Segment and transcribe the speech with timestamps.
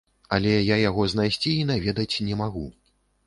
[0.37, 2.65] Але я яго знайсці і наведаць не магу.